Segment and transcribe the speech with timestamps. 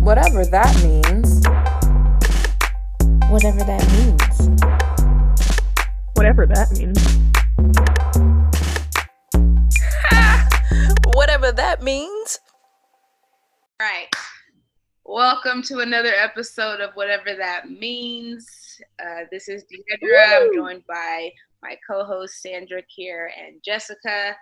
[0.00, 1.46] Whatever that means.
[3.30, 4.48] Whatever that means.
[6.14, 6.98] Whatever that means.
[11.14, 12.38] Whatever that means.
[13.78, 14.08] Right.
[15.04, 18.80] Welcome to another episode of Whatever That Means.
[18.98, 20.44] Uh, this is DeEdra.
[20.44, 21.30] I'm joined by
[21.62, 24.34] my co-host Sandra Kiara and Jessica.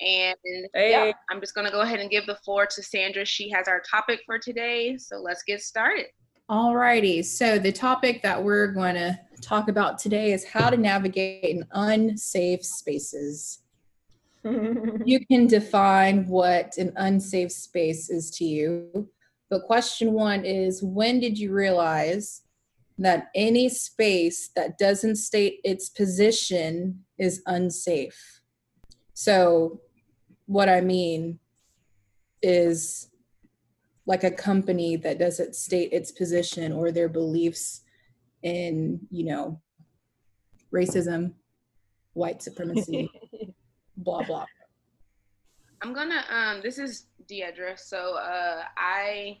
[0.00, 0.36] And
[0.74, 0.90] Hey.
[0.90, 3.24] yeah, I'm just gonna go ahead and give the floor to Sandra.
[3.24, 6.06] She has our topic for today, so let's get started.
[6.48, 7.22] All righty.
[7.22, 11.64] so the topic that we're going to talk about today is how to navigate in
[11.72, 13.60] unsafe spaces.
[15.06, 19.08] You can define what an unsafe space is to you,
[19.50, 22.42] but question one is when did you realize
[22.98, 28.40] that any space that doesn't state its position is unsafe?
[29.14, 29.80] So,
[30.46, 31.38] what I mean
[32.42, 33.08] is
[34.06, 37.82] like a company that doesn't state its position or their beliefs
[38.42, 39.60] in, you know,
[40.72, 41.32] racism,
[42.12, 43.10] white supremacy,
[43.96, 44.44] blah blah.
[45.82, 47.78] I'm gonna um this is DeEdra.
[47.78, 49.38] So uh I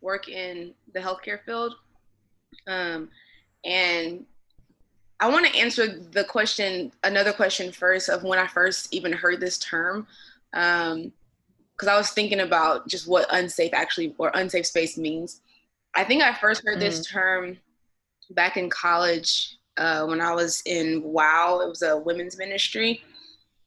[0.00, 1.74] work in the healthcare field.
[2.68, 3.08] Um
[3.64, 4.26] and
[5.20, 9.40] I want to answer the question another question first of when I first even heard
[9.40, 10.06] this term.
[10.54, 11.12] Um
[11.76, 15.40] because I was thinking about just what unsafe actually or unsafe space means.
[15.94, 17.58] I think I first heard this term
[18.30, 21.60] back in college uh, when I was in WOW.
[21.60, 23.02] It was a women's ministry,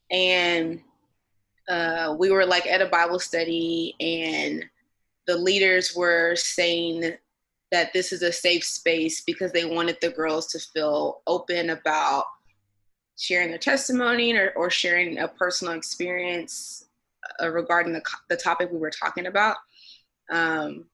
[0.09, 0.81] and
[1.67, 4.65] uh, we were like at a Bible study, and
[5.25, 7.13] the leaders were saying
[7.71, 12.23] that this is a safe space because they wanted the girls to feel open about
[13.17, 16.85] sharing their testimony or, or sharing a personal experience
[17.41, 19.57] uh, regarding the, the topic we were talking about.
[20.29, 20.85] Um,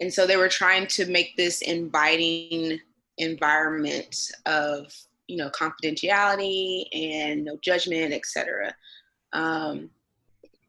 [0.00, 2.80] and so they were trying to make this inviting
[3.18, 4.92] environment of,
[5.28, 8.74] you know, confidentiality and no judgment, etc.
[9.32, 9.90] Um,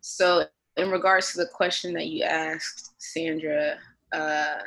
[0.01, 0.45] so
[0.77, 3.77] in regards to the question that you asked, Sandra,
[4.11, 4.59] uh,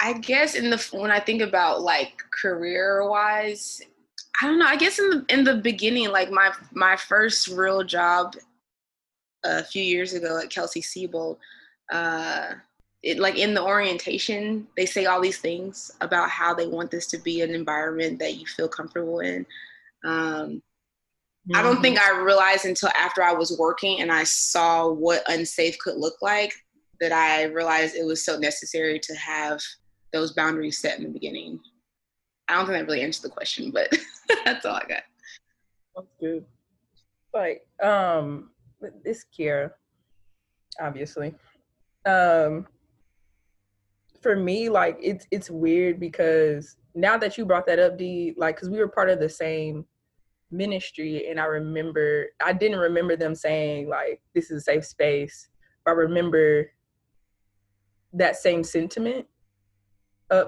[0.00, 3.82] I guess in the when I think about like career wise,
[4.42, 4.66] I don't know.
[4.66, 8.36] I guess in the in the beginning, like my my first real job
[9.44, 11.38] a few years ago at Kelsey Seybold,
[11.92, 12.54] uh,
[13.02, 17.06] it like in the orientation, they say all these things about how they want this
[17.08, 19.46] to be an environment that you feel comfortable in.
[20.04, 20.62] Um,
[21.54, 25.78] I don't think I realized until after I was working and I saw what unsafe
[25.78, 26.52] could look like
[27.00, 29.60] that I realized it was so necessary to have
[30.12, 31.58] those boundaries set in the beginning.
[32.50, 33.96] I don't think that really answered the question, but
[34.44, 35.02] that's all I got.
[35.94, 36.44] That's good.
[37.32, 38.50] Like, um,
[39.04, 39.70] this Kiara,
[40.80, 41.32] obviously.
[42.06, 42.66] Um,
[44.20, 48.58] for me, like it's it's weird because now that you brought that up, D, like,
[48.58, 49.86] cause we were part of the same
[50.50, 55.48] ministry, and I remember I didn't remember them saying like this is a safe space,
[55.84, 56.72] but I remember
[58.12, 59.26] that same sentiment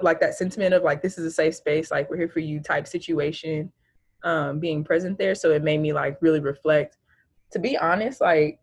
[0.01, 2.59] like that sentiment of like this is a safe space, like we're here for you
[2.61, 3.71] type situation,
[4.23, 5.35] um, being present there.
[5.35, 6.97] So it made me like really reflect.
[7.51, 8.59] To be honest, like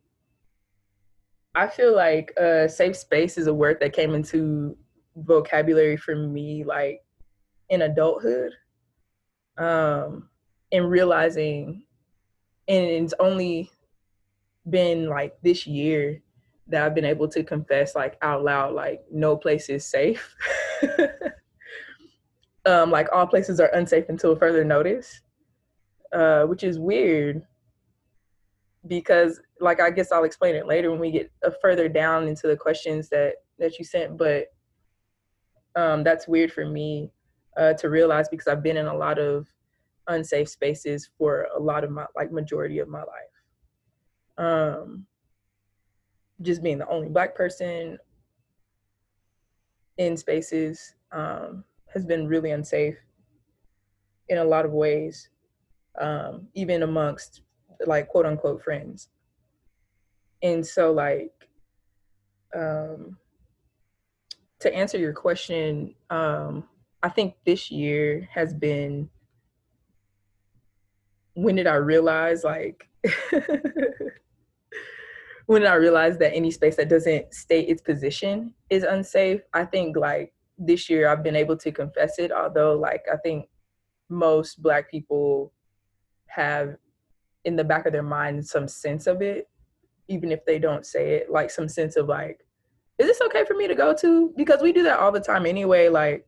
[1.54, 4.76] I feel like uh, safe space is a word that came into
[5.16, 7.02] vocabulary for me like
[7.68, 8.52] in adulthood
[9.58, 10.28] um
[10.72, 11.82] and realizing
[12.68, 13.70] and it's only
[14.68, 16.22] been like this year
[16.68, 20.34] that I've been able to confess like out loud like no place is safe
[22.66, 25.20] um like all places are unsafe until further notice
[26.12, 27.42] uh which is weird
[28.86, 32.46] because like I guess I'll explain it later when we get uh, further down into
[32.46, 34.46] the questions that that you sent but
[35.76, 37.10] um that's weird for me
[37.56, 39.46] uh to realize because I've been in a lot of
[40.08, 43.36] unsafe spaces for a lot of my like majority of my life.
[44.38, 45.06] Um
[46.42, 47.98] just being the only black person
[49.98, 52.96] in spaces um has been really unsafe
[54.28, 55.28] in a lot of ways
[56.00, 57.42] um even amongst
[57.86, 59.08] like quote unquote friends.
[60.42, 61.32] And so like
[62.54, 63.16] um
[64.58, 66.64] to answer your question um
[67.02, 69.08] i think this year has been
[71.34, 72.88] when did i realize like
[75.50, 79.96] when i realize that any space that doesn't state its position is unsafe i think
[79.96, 83.48] like this year i've been able to confess it although like i think
[84.08, 85.52] most black people
[86.26, 86.76] have
[87.44, 89.48] in the back of their mind some sense of it
[90.08, 92.44] even if they don't say it like some sense of like
[93.00, 94.32] is this okay for me to go to?
[94.36, 95.88] Because we do that all the time anyway.
[95.88, 96.26] Like,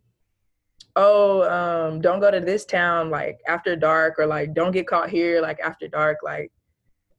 [0.96, 5.10] oh, um, don't go to this town like after dark, or like don't get caught
[5.10, 6.18] here like after dark.
[6.24, 6.50] Like,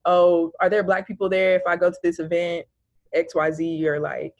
[0.05, 2.65] oh, are there black people there if I go to this event?
[3.13, 4.33] X Y Z, or like,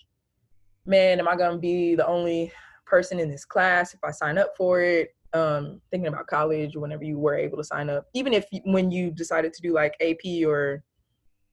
[0.85, 2.51] man, am I gonna be the only
[2.85, 5.15] person in this class if I sign up for it?
[5.33, 9.09] Um, thinking about college, whenever you were able to sign up, even if when you
[9.11, 10.83] decided to do like AP or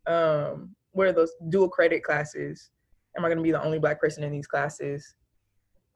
[0.07, 2.71] um, what are those dual credit classes?
[3.17, 5.15] Am I to be the only black person in these classes?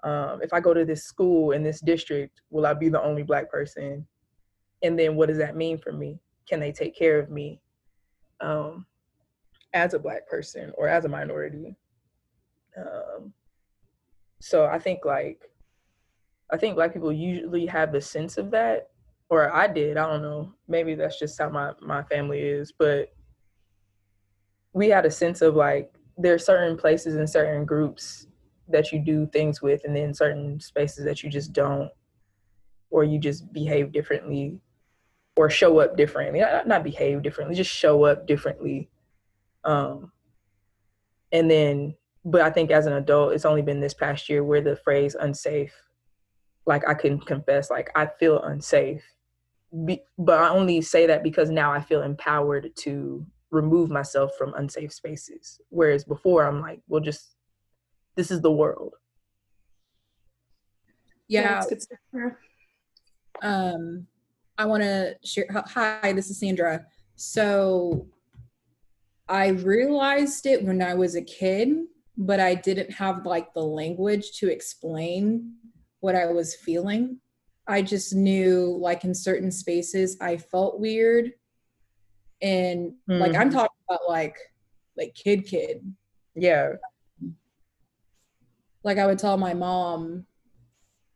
[0.03, 3.23] Um, if I go to this school in this district, will I be the only
[3.23, 4.07] black person?
[4.83, 6.19] And then what does that mean for me?
[6.49, 7.61] Can they take care of me
[8.45, 8.87] um,
[9.73, 11.77] as a black person or as a minority?
[12.77, 13.33] Um,
[14.41, 15.51] so I think like,
[16.53, 18.91] I think black people usually have the sense of that,
[19.31, 19.97] or I did.
[19.97, 20.53] I don't know.
[20.69, 23.13] Maybe that's just how my my family is, but
[24.75, 28.27] we had a sense of like there are certain places and certain groups
[28.69, 31.91] that you do things with and then certain spaces that you just don't
[32.91, 34.61] or you just behave differently
[35.37, 38.89] or show up differently not, not behave differently just show up differently
[39.65, 40.11] um
[41.33, 41.95] and then
[42.25, 45.17] but i think as an adult it's only been this past year where the phrase
[45.19, 45.75] unsafe
[46.67, 49.03] like i can confess like i feel unsafe
[49.85, 54.53] Be, but i only say that because now i feel empowered to remove myself from
[54.55, 55.61] unsafe spaces.
[55.71, 57.37] Whereas before, I'm like, well, just
[58.17, 58.95] this is the world.
[61.29, 61.63] Yeah.
[63.41, 64.07] Um,
[64.57, 65.47] I want to share.
[65.51, 66.85] Hi, this is Sandra.
[67.17, 68.07] So
[69.29, 71.77] I realized it when I was a kid,
[72.17, 75.55] but I didn't have like the language to explain
[76.01, 77.19] what I was feeling.
[77.67, 81.33] I just knew, like, in certain spaces, I felt weird
[82.45, 83.21] and mm-hmm.
[83.21, 83.59] like i'm mm-hmm.
[83.59, 84.37] talking about like
[84.97, 85.83] like kid kid
[86.35, 86.73] yeah
[88.83, 90.27] like i would tell my mom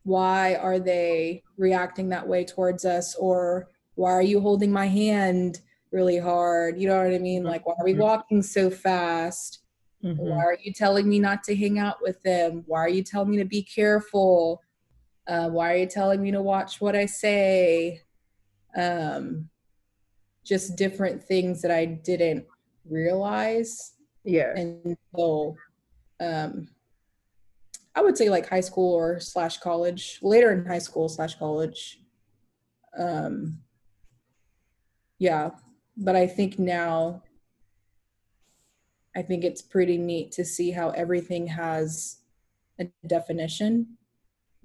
[0.08, 5.60] why are they reacting that way towards us or why are you holding my hand
[5.92, 8.02] really hard you know what i mean like why are we mm-hmm.
[8.02, 9.60] walking so fast
[10.04, 10.18] mm-hmm.
[10.18, 13.30] why are you telling me not to hang out with them why are you telling
[13.30, 14.62] me to be careful
[15.26, 18.00] uh, why are you telling me to watch what i say
[18.76, 19.48] um
[20.48, 22.46] just different things that I didn't
[22.88, 23.92] realize.
[24.24, 24.56] Yeah.
[24.56, 25.54] Until
[26.20, 26.68] um
[27.98, 32.00] I would say like high school or slash college, later in high school slash college.
[32.96, 33.58] Um
[35.18, 35.50] yeah.
[35.96, 37.24] But I think now
[39.16, 42.18] I think it's pretty neat to see how everything has
[42.78, 43.96] a definition.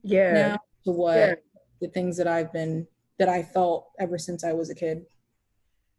[0.04, 0.34] Yeah.
[0.34, 1.36] Now to what yeah.
[1.82, 2.86] the things that I've been
[3.18, 5.08] that I felt ever since I was a kid.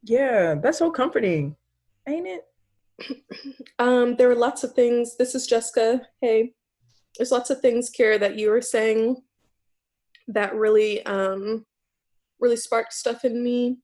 [0.05, 1.57] Yeah, that's so comforting,
[2.09, 2.45] ain't it?
[3.81, 5.17] Um, there were lots of things.
[5.17, 6.03] This is Jessica.
[6.21, 6.55] Hey,
[7.17, 9.17] there's lots of things, Kiara, that you were saying
[10.29, 11.65] that really, um,
[12.41, 13.79] really sparked stuff in me.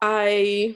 [0.00, 0.74] I,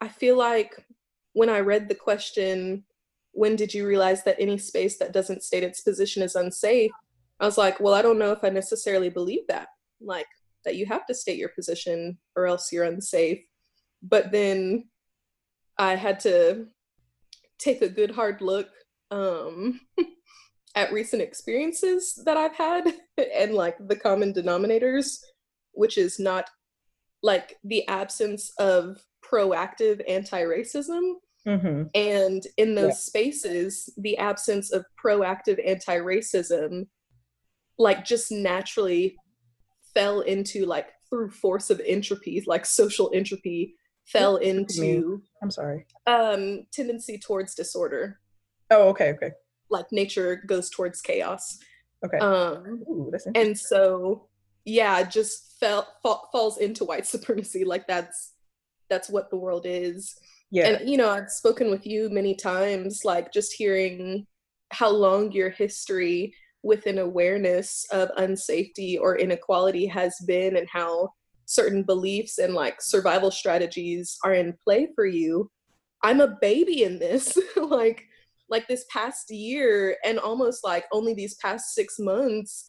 [0.00, 0.84] I feel like
[1.32, 2.84] when I read the question,
[3.32, 6.90] when did you realize that any space that doesn't state its position is unsafe?
[7.38, 9.68] I was like, well, I don't know if I necessarily believe that.
[10.00, 10.26] Like
[10.64, 13.40] that you have to state your position or else you're unsafe
[14.02, 14.88] but then
[15.78, 16.66] I had to
[17.58, 18.68] take a good hard look
[19.10, 19.80] um,
[20.74, 22.94] at recent experiences that I've had
[23.34, 25.18] and like the common denominators,
[25.72, 26.48] which is not
[27.22, 31.14] like the absence of proactive anti racism.
[31.46, 31.84] Mm-hmm.
[31.94, 32.94] And in those yeah.
[32.94, 36.86] spaces, the absence of proactive anti racism,
[37.78, 39.16] like just naturally
[39.94, 43.74] fell into like through force of entropy, like social entropy,
[44.06, 45.86] fell into I'm sorry.
[46.06, 48.20] Um tendency towards disorder.
[48.70, 49.32] Oh, okay, okay.
[49.70, 51.58] Like nature goes towards chaos.
[52.04, 52.18] Okay.
[52.18, 54.26] Um Ooh, and so
[54.64, 58.32] yeah, just fell fa- falls into white supremacy like that's
[58.88, 60.16] that's what the world is.
[60.50, 60.68] Yeah.
[60.68, 64.26] And you know, I've spoken with you many times like just hearing
[64.72, 71.10] how long your history with an awareness of unsafety or inequality has been and how
[71.46, 75.50] certain beliefs and like survival strategies are in play for you
[76.04, 78.04] i'm a baby in this like
[78.50, 82.68] like this past year and almost like only these past 6 months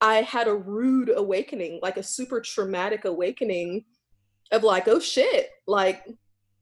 [0.00, 3.84] i had a rude awakening like a super traumatic awakening
[4.52, 6.04] of like oh shit like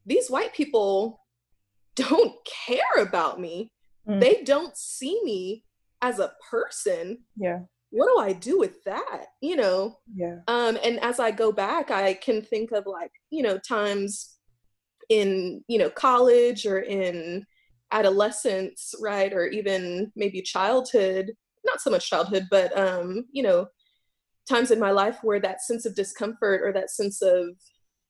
[0.06, 1.20] these white people
[1.96, 3.70] don't care about me
[4.08, 4.20] mm.
[4.20, 5.64] they don't see me
[6.02, 7.60] as a person yeah
[7.90, 9.26] what do I do with that?
[9.40, 9.98] You know?
[10.14, 10.36] Yeah.
[10.48, 14.36] Um, and as I go back, I can think of like, you know, times
[15.08, 17.46] in, you know, college or in
[17.92, 21.32] adolescence, right, or even maybe childhood,
[21.64, 23.66] not so much childhood, but um, you know,
[24.48, 27.48] times in my life where that sense of discomfort or that sense of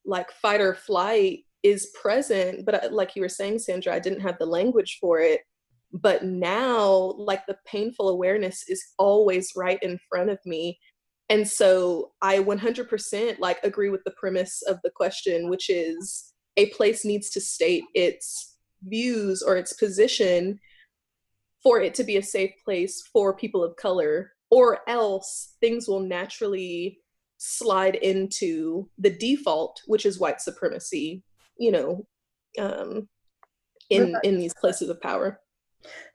[0.05, 4.21] like fight or flight is present but uh, like you were saying sandra i didn't
[4.21, 5.41] have the language for it.
[5.93, 10.79] But now like the painful awareness is always right in front of me.
[11.29, 16.67] And so i 100% like agree with the premise of the question which is a
[16.71, 18.56] place needs to state its
[18.87, 20.59] views or its position
[21.63, 26.01] for it to be a safe place for people of color or else things will
[26.01, 26.99] naturally
[27.39, 31.23] slide into the default which is white supremacy
[31.59, 32.07] you know
[32.59, 33.09] um
[33.91, 35.41] in in these places of power.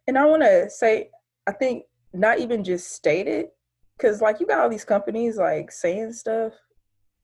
[0.08, 1.10] And i want to say
[1.48, 3.50] i think not even just state it
[3.98, 6.54] because like you got all these companies like saying stuff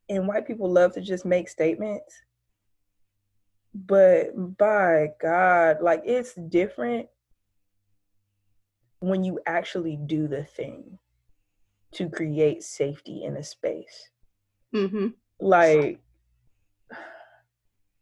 [0.10, 2.16] and white people love to just make statements
[3.86, 7.08] but by god like it's different
[9.00, 10.98] when you actually do the thing
[11.94, 14.10] to create safety in a space.
[14.74, 15.08] Mm-hmm.
[15.40, 16.00] Like,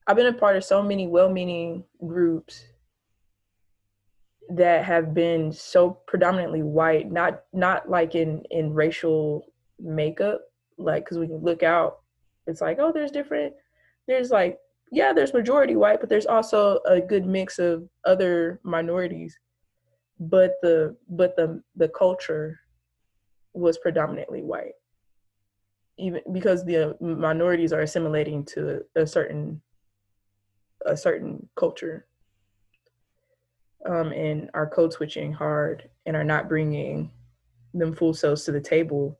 [0.07, 2.63] I've been a part of so many well meaning groups
[4.49, 10.41] that have been so predominantly white, not not like in in racial makeup,
[10.77, 11.99] like because we can look out,
[12.47, 13.53] it's like, oh, there's different,
[14.07, 14.59] there's like,
[14.95, 19.37] yeah, there's majority white, but there's also a good mix of other minorities.
[20.21, 22.61] But the but the the culture
[23.53, 24.71] was predominantly white.
[25.97, 29.61] Even because the minorities are assimilating to a certain
[30.85, 32.07] a certain culture.
[33.85, 37.11] Um, and are code switching hard and are not bringing
[37.73, 39.19] them full selves to the table.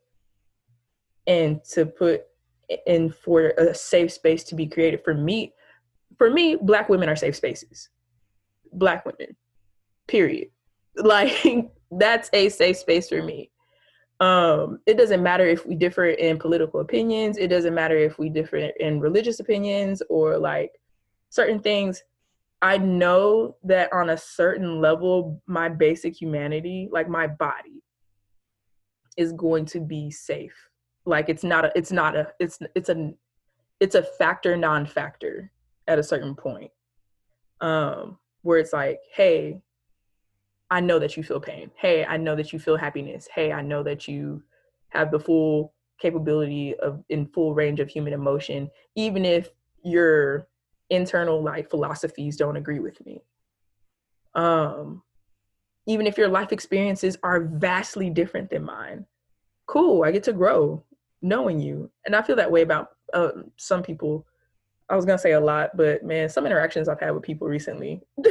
[1.28, 2.28] And to put
[2.88, 5.54] in for a safe space to be created for me
[6.18, 7.90] for me black women are safe spaces.
[8.74, 9.36] Black women
[10.08, 10.50] period.
[10.98, 13.52] Like that's a safe space for me.
[14.22, 17.38] Um it doesn't matter if we differ in political opinions.
[17.38, 20.72] It doesn't matter if we differ in religious opinions or like
[21.32, 22.02] certain things.
[22.62, 27.84] I know that on a certain level my basic humanity like my body
[29.18, 30.56] is going to be safe.
[31.06, 33.12] Like it's not a it's not a it's it's a
[33.82, 35.52] it's a factor non-factor
[35.88, 36.72] at a certain point
[37.62, 39.60] um where it's like hey
[40.70, 41.70] I know that you feel pain.
[41.76, 43.28] Hey, I know that you feel happiness.
[43.34, 44.44] Hey, I know that you
[44.90, 49.50] have the full capability of in full range of human emotion, even if
[49.84, 50.48] your
[50.90, 53.22] internal like philosophies don't agree with me.
[54.34, 55.04] Um,
[55.86, 59.06] even if your life experiences are vastly different than mine.
[59.68, 60.84] Cool, I get to grow
[61.22, 61.90] knowing you.
[62.06, 64.26] And I feel that way about uh, some people.
[64.90, 68.02] I was gonna say a lot, but man, some interactions I've had with people recently.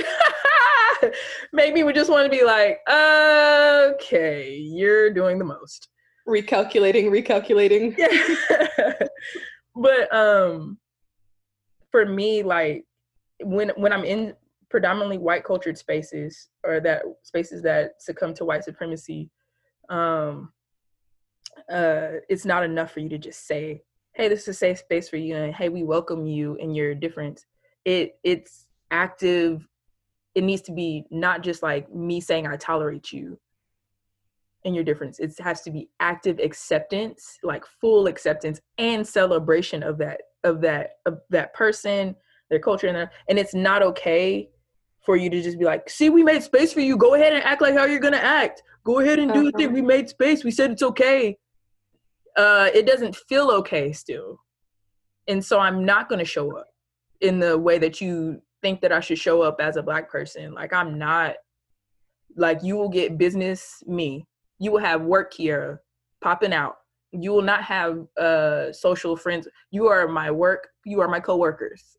[1.53, 5.89] maybe we just want to be like, okay, you're doing the most.
[6.29, 7.97] Recalculating, recalculating.
[7.99, 9.07] Yeah.
[9.77, 10.79] but um
[11.91, 12.85] for me, like
[13.43, 14.35] when when I'm in
[14.71, 19.31] predominantly white cultured spaces or that spaces that succumb to white supremacy,
[19.91, 20.53] um
[21.71, 23.83] uh it's not enough for you to just say,
[24.15, 26.95] hey, this is a safe space for you and hey, we welcome you and your
[26.95, 27.47] difference.
[27.85, 29.67] It it's active
[30.35, 33.39] it needs to be not just like me saying I tolerate you
[34.65, 35.19] and your difference.
[35.19, 40.97] It has to be active acceptance, like full acceptance and celebration of that of that
[41.07, 42.17] of that person,
[42.51, 44.49] their culture, and their, and it's not okay
[45.05, 46.97] for you to just be like, see, we made space for you.
[46.97, 48.63] Go ahead and act like how you're gonna act.
[48.85, 49.51] Go ahead and do uh-huh.
[49.53, 49.73] the thing.
[49.73, 50.45] We made space.
[50.45, 51.37] We said it's okay.
[52.37, 54.39] Uh, it doesn't feel okay still,
[55.29, 56.67] and so I'm not gonna show up
[57.21, 60.53] in the way that you think that I should show up as a black person.
[60.53, 61.37] Like I'm not
[62.37, 64.27] like you will get business me.
[64.59, 65.83] You will have work here
[66.23, 66.77] popping out.
[67.13, 69.47] You will not have uh social friends.
[69.71, 71.97] You are my work, you are my coworkers.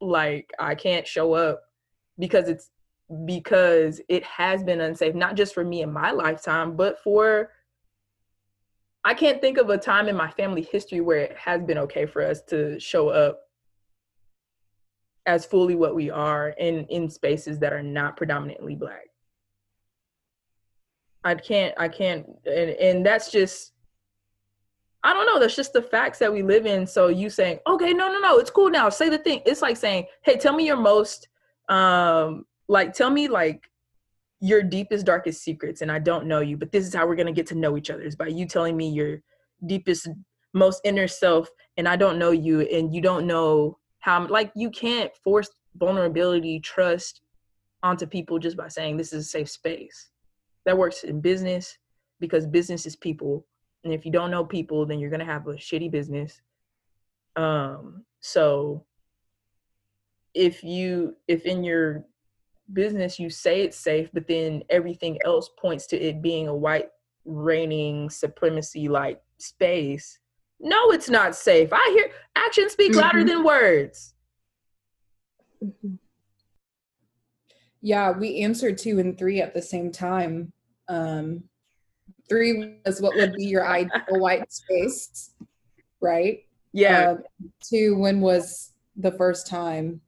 [0.00, 1.62] Like I can't show up
[2.18, 2.70] because it's
[3.24, 7.50] because it has been unsafe, not just for me in my lifetime, but for
[9.06, 12.06] I can't think of a time in my family history where it has been okay
[12.06, 13.38] for us to show up
[15.26, 19.06] as fully what we are in in spaces that are not predominantly black.
[21.22, 23.74] I can't i can't and and that's just
[25.04, 26.84] i don't know that's just the facts that we live in.
[26.84, 29.40] So you saying okay no no no it's cool now say the thing.
[29.46, 31.28] It's like saying hey tell me your most
[31.68, 33.70] um like tell me like
[34.40, 37.26] your deepest darkest secrets and i don't know you but this is how we're going
[37.26, 39.20] to get to know each other is by you telling me your
[39.66, 40.08] deepest
[40.52, 44.70] most inner self and i don't know you and you don't know how like you
[44.70, 47.22] can't force vulnerability trust
[47.82, 50.10] onto people just by saying this is a safe space.
[50.64, 51.78] That works in business
[52.20, 53.46] because business is people.
[53.84, 56.40] And if you don't know people, then you're gonna have a shitty business.
[57.36, 58.84] Um, so
[60.34, 62.04] if you if in your
[62.72, 66.88] business you say it's safe, but then everything else points to it being a white
[67.24, 70.18] reigning supremacy like space.
[70.60, 71.70] No, it's not safe.
[71.72, 73.26] I hear actions speak louder Mhm.
[73.26, 74.14] than words.
[75.62, 75.98] Mhm.
[77.80, 80.52] Yeah, we answered two and three at the same time.
[80.88, 81.48] Um,
[82.28, 85.34] three was what would be your ideal white space,
[86.00, 86.44] right?
[86.72, 87.10] Yeah.
[87.10, 87.24] Um,
[87.60, 90.00] two, when was the first time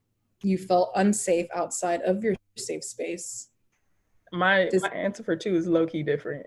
[0.42, 3.48] you felt unsafe outside of your safe space?
[4.32, 6.46] my does- my answer for two is low key different.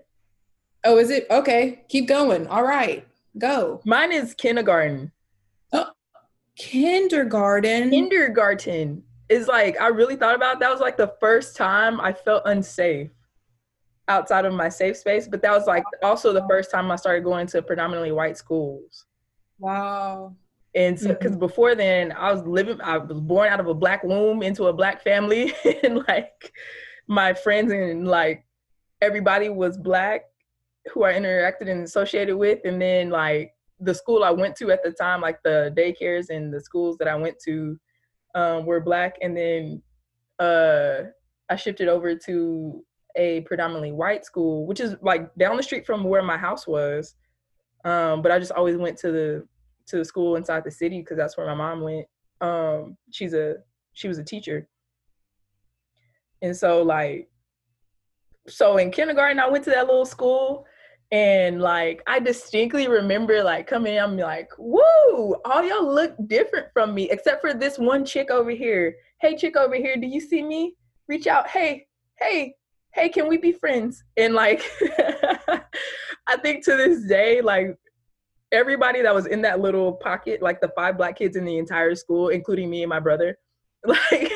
[0.84, 1.26] Oh, is it?
[1.30, 2.46] Okay, keep going.
[2.46, 3.06] All right,
[3.38, 3.80] go.
[3.84, 5.10] Mine is kindergarten.
[5.72, 5.90] Oh,
[6.56, 7.90] Kindergarten.
[7.90, 12.42] Kindergarten is like I really thought about that was like the first time I felt
[12.46, 13.10] unsafe
[14.08, 17.24] outside of my safe space, but that was like also the first time I started
[17.24, 19.06] going to predominantly white schools.
[19.58, 20.34] wow.
[20.74, 24.02] And so, because before then, I was living, I was born out of a black
[24.02, 25.52] womb into a black family,
[25.82, 26.52] and like
[27.06, 28.46] my friends and like
[29.02, 30.22] everybody was black
[30.92, 32.60] who I interacted and associated with.
[32.64, 36.52] And then, like, the school I went to at the time, like the daycares and
[36.52, 37.78] the schools that I went to
[38.34, 39.16] um, were black.
[39.20, 39.82] And then
[40.38, 41.02] uh,
[41.48, 42.84] I shifted over to
[43.16, 47.14] a predominantly white school, which is like down the street from where my house was.
[47.84, 49.46] Um, but I just always went to the
[49.86, 52.06] to the school inside the city because that's where my mom went.
[52.40, 53.56] Um, she's a
[53.92, 54.68] she was a teacher,
[56.40, 57.28] and so like,
[58.48, 60.66] so in kindergarten I went to that little school,
[61.12, 66.68] and like I distinctly remember like coming, in, I'm like, woo, all y'all look different
[66.72, 68.96] from me except for this one chick over here.
[69.20, 70.74] Hey, chick over here, do you see me?
[71.08, 71.46] Reach out.
[71.48, 71.86] Hey,
[72.18, 72.54] hey,
[72.94, 74.02] hey, can we be friends?
[74.16, 74.62] And like,
[76.26, 77.76] I think to this day, like
[78.52, 81.94] everybody that was in that little pocket, like the five black kids in the entire
[81.94, 83.38] school, including me and my brother,
[83.86, 84.30] like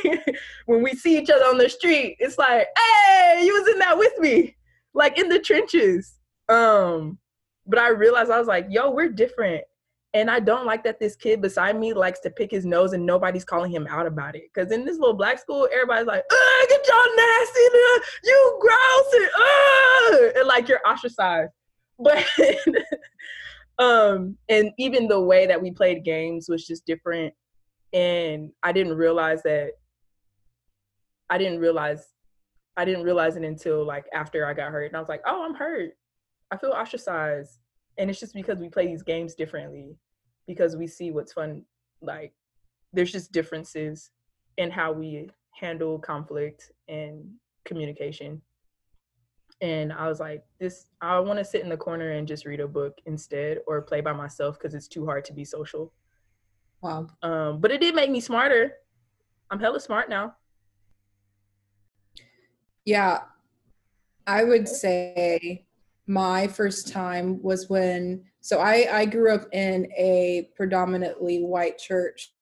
[0.66, 3.96] when we see each other on the street, it's like, hey, you was in that
[3.96, 4.56] with me,
[4.94, 6.18] like in the trenches.
[6.48, 7.18] Um,
[7.66, 9.62] but I realized I was like, yo, we're different.
[10.14, 13.04] And I don't like that this kid beside me likes to pick his nose and
[13.04, 14.44] nobody's calling him out about it.
[14.54, 19.14] Cause in this little black school, everybody's like, Ugh, get y'all nasty, uh, you gross,
[19.14, 21.52] and, and like you're ostracized.
[21.98, 22.26] But
[23.78, 27.32] um and even the way that we played games was just different.
[27.92, 29.72] And i didn't realize that
[31.30, 32.06] i didn't realize
[32.76, 34.86] i didn't realize it until like after i got hurt.
[34.86, 35.92] And i was like oh i'm hurt.
[36.50, 37.58] I feel ostracized.
[37.98, 39.96] And it's just because we play these games differently
[40.46, 41.64] because we see what's fun
[42.02, 42.32] like
[42.92, 44.10] there's just differences
[44.58, 47.24] in how we handle conflict and
[47.64, 48.40] communication
[49.60, 52.60] and I was like, this I want to sit in the corner and just read
[52.60, 55.92] a book instead or play by myself because it's too hard to be social.
[56.82, 57.08] Wow.
[57.22, 58.72] Um, but it did make me smarter.
[59.50, 60.34] I'm hella smart now.
[62.84, 63.20] Yeah,
[64.26, 65.66] I would say
[66.06, 72.32] my first time was when so I I grew up in a predominantly white church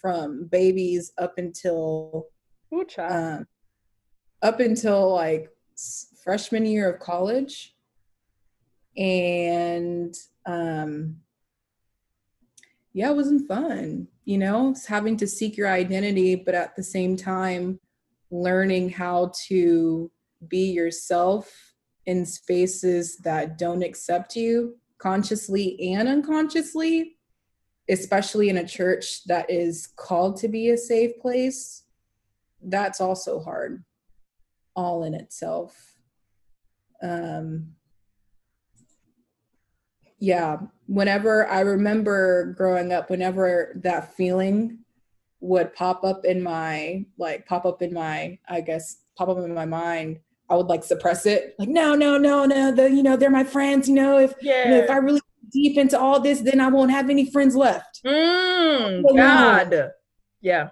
[0.00, 2.28] from babies up until
[2.72, 3.40] Ooh, child.
[3.40, 3.46] um,
[4.42, 5.50] up until like
[6.22, 7.74] freshman year of college.
[8.96, 10.14] And
[10.46, 11.16] um
[12.92, 16.82] yeah it wasn't fun you know it's having to seek your identity but at the
[16.82, 17.78] same time
[18.32, 20.10] learning how to
[20.48, 21.74] be yourself
[22.06, 27.16] in spaces that don't accept you consciously and unconsciously
[27.90, 31.82] especially in a church that is called to be a safe place.
[32.62, 33.84] That's also hard
[34.76, 35.89] all in itself
[37.02, 37.66] um
[40.18, 44.78] yeah whenever i remember growing up whenever that feeling
[45.40, 49.54] would pop up in my like pop up in my i guess pop up in
[49.54, 50.18] my mind
[50.50, 53.44] i would like suppress it like no no no no the you know they're my
[53.44, 54.64] friends you know if yeah.
[54.64, 57.56] you know, if i really deep into all this then i won't have any friends
[57.56, 59.16] left mm, Oh.
[59.16, 59.92] God.
[60.40, 60.70] Yeah.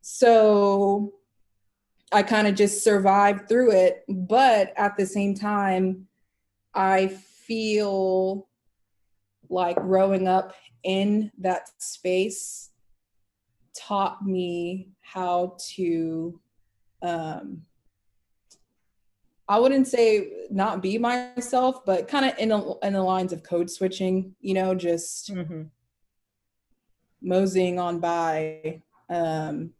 [0.00, 1.12] so
[2.12, 4.04] I kind of just survived through it.
[4.08, 6.06] But at the same time,
[6.74, 8.48] I feel
[9.48, 12.70] like growing up in that space
[13.76, 16.40] taught me how to
[17.02, 17.62] um
[19.50, 23.42] I wouldn't say not be myself, but kind of in the in the lines of
[23.42, 25.62] code switching, you know, just hmm
[27.20, 29.72] moseying on by um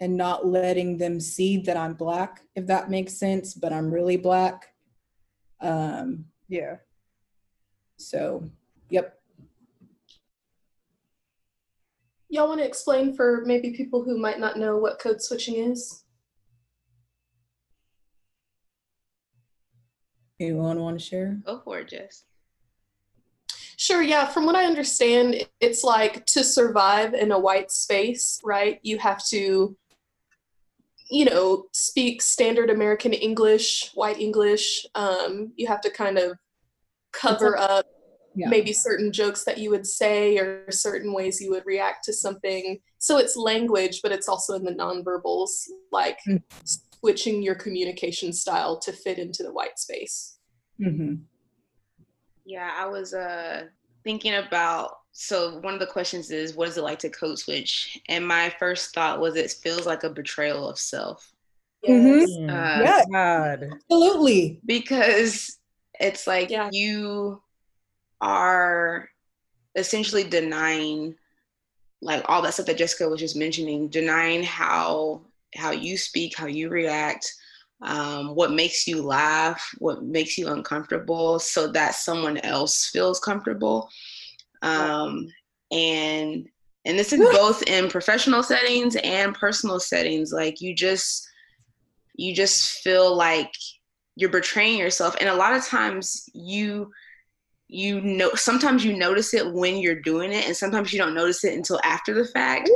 [0.00, 4.16] and not letting them see that I'm black, if that makes sense, but I'm really
[4.16, 4.74] black.
[5.60, 6.76] Um, Yeah.
[7.96, 8.44] so,
[8.90, 9.20] yep.
[12.28, 16.04] Y'all want to explain for maybe people who might not know what code switching is?
[20.40, 21.40] Anyone want to share?
[21.46, 22.24] Go for it, Jess.
[23.76, 24.26] Sure, yeah.
[24.26, 28.80] From what I understand, it's like to survive in a white space, right?
[28.82, 29.76] You have to,
[31.10, 34.86] you know, speak standard American English, white English.
[34.94, 36.36] Um, you have to kind of
[37.12, 37.86] cover up
[38.34, 38.48] Yeah.
[38.48, 42.80] maybe certain jokes that you would say or certain ways you would react to something.
[42.98, 45.50] So it's language, but it's also in the nonverbals,
[45.92, 46.42] like Mm.
[46.64, 50.38] switching your communication style to fit into the white space.
[50.82, 51.14] hmm
[52.44, 53.66] Yeah, I was uh
[54.04, 58.00] thinking about so one of the questions is what is it like to code switch?
[58.08, 61.32] And my first thought was it feels like a betrayal of self.
[61.86, 62.24] Mhm.
[62.26, 62.50] Mm.
[62.50, 63.56] Uh, Yeah.
[63.72, 64.60] Absolutely.
[64.66, 65.58] because
[66.00, 66.68] it's like Yeah.
[66.72, 67.40] you
[68.20, 69.08] are
[69.76, 71.14] essentially denying
[72.02, 75.22] like all that stuff that Jessica was just mentioning, denying how
[75.54, 77.32] how you speak, how you react,
[77.82, 83.88] um, what makes you laugh, what makes you uncomfortable, so that someone else feels comfortable.
[84.64, 85.26] Um,
[85.70, 86.48] and
[86.86, 90.32] and this is both in professional settings and personal settings.
[90.32, 91.26] Like you just
[92.16, 93.52] you just feel like
[94.16, 95.16] you're betraying yourself.
[95.20, 96.90] And a lot of times you
[97.68, 101.44] you know sometimes you notice it when you're doing it and sometimes you don't notice
[101.44, 102.70] it until after the fact.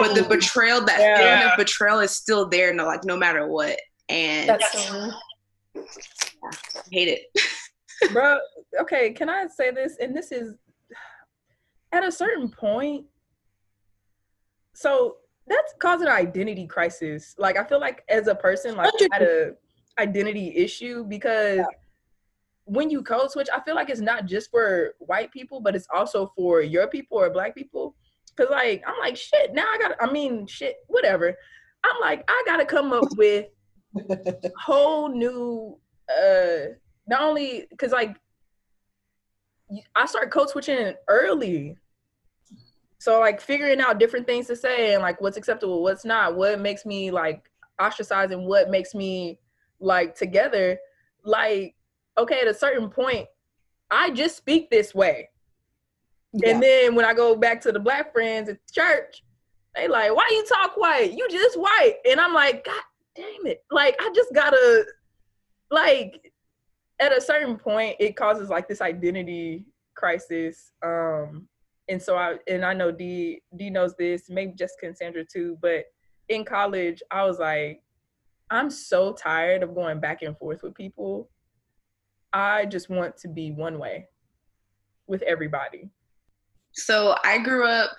[0.00, 1.16] But the betrayal that Yeah.
[1.18, 3.78] feeling of betrayal is still there no like no matter what.
[4.08, 5.20] And That's so real.
[6.90, 7.22] Hate it.
[8.12, 8.38] Bro
[8.80, 9.96] okay can i say this?
[10.00, 10.56] And this is
[11.92, 13.06] at a certain point
[14.74, 17.34] so that's causing an identity crisis.
[17.38, 19.52] Like i feel like as a person like I had a
[19.98, 21.60] identity issue because
[22.64, 25.86] when you code switch i feel like it's not just for white people but it's
[25.92, 27.94] also for your people or black people.
[28.34, 31.34] Because like i'm like shit now i gotta i mean shit whatever.
[31.84, 33.46] I'm like i gotta come up with
[34.58, 35.78] whole new
[36.08, 36.72] uh
[37.06, 38.16] not only because like
[39.96, 41.76] I started code switching early.
[43.02, 46.60] So like figuring out different things to say and like what's acceptable, what's not, what
[46.60, 49.40] makes me like ostracized and what makes me
[49.80, 50.78] like together.
[51.24, 51.74] Like,
[52.16, 53.26] okay, at a certain point,
[53.90, 55.30] I just speak this way.
[56.32, 56.50] Yeah.
[56.50, 59.24] And then when I go back to the black friends at church,
[59.74, 61.12] they like, why you talk white?
[61.12, 61.96] You just white.
[62.08, 62.82] And I'm like, God
[63.16, 63.64] damn it.
[63.72, 64.84] Like I just gotta
[65.72, 66.30] like
[67.00, 69.64] at a certain point it causes like this identity
[69.96, 70.70] crisis.
[70.86, 71.48] Um
[71.88, 75.58] and so I and I know D D knows this, maybe Jessica and Sandra too,
[75.60, 75.84] but
[76.28, 77.82] in college I was like,
[78.50, 81.28] I'm so tired of going back and forth with people.
[82.32, 84.08] I just want to be one way
[85.06, 85.90] with everybody.
[86.74, 87.90] so i grew up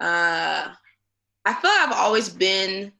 [0.00, 0.68] uh
[1.44, 2.90] i feel like i've always been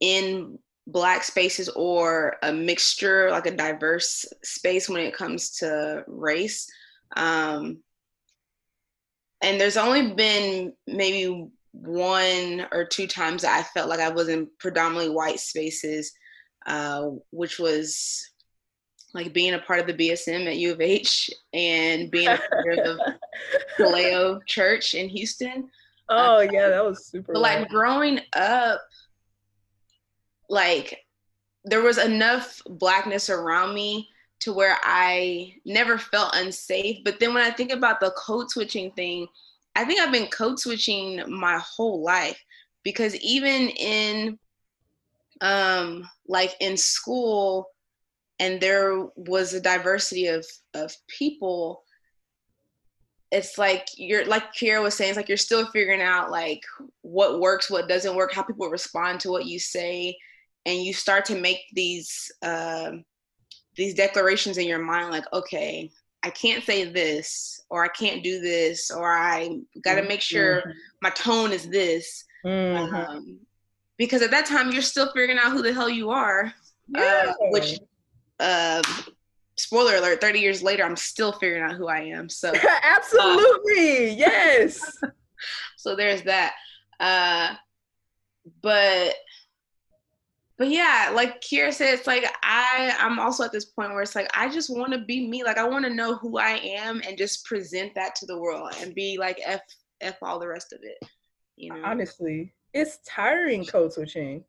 [0.00, 6.68] in black spaces or a mixture like a diverse space when it comes to race
[7.16, 7.78] um
[9.42, 14.28] and there's only been maybe one or two times that i felt like i was
[14.28, 16.12] in predominantly white spaces
[16.66, 18.28] uh, which was
[19.14, 22.78] like being a part of the bsm at u of h and being a part
[22.78, 22.98] of
[23.78, 25.68] Galeo Church in Houston.
[26.08, 27.32] oh yeah, that was super.
[27.32, 28.80] But like growing up,
[30.48, 30.98] like
[31.64, 34.08] there was enough blackness around me
[34.40, 36.98] to where I never felt unsafe.
[37.04, 39.26] But then when I think about the code switching thing,
[39.76, 42.38] I think I've been code switching my whole life
[42.82, 44.38] because even in
[45.42, 47.66] um like in school
[48.40, 51.82] and there was a diversity of of people
[53.32, 56.62] it's like you're like Kiara was saying, it's like you're still figuring out like
[57.02, 60.16] what works, what doesn't work, how people respond to what you say,
[60.66, 63.04] and you start to make these um
[63.76, 65.90] these declarations in your mind, like, okay,
[66.22, 70.62] I can't say this, or I can't do this, or I got to make sure
[71.02, 72.92] my tone is this, Mhm.
[72.92, 73.40] um,
[73.96, 76.52] because at that time you're still figuring out who the hell you are,
[76.96, 77.78] uh, which
[78.40, 78.82] um
[79.58, 82.50] spoiler alert 30 years later i'm still figuring out who i am so
[82.82, 84.14] Absolutely.
[84.14, 84.96] yes.
[85.76, 86.54] so there's that
[87.00, 87.54] uh
[88.62, 89.14] but
[90.60, 94.14] but yeah like Kiara said it's like i i'm also at this point where it's
[94.14, 97.02] like i just want to be me like i want to know who i am
[97.08, 99.62] and just present that to the world and be like f
[100.02, 100.98] f all the rest of it
[101.60, 102.52] you know Honestly.
[102.72, 104.42] it's tiring code switching.